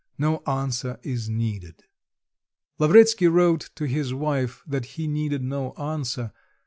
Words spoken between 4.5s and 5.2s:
that he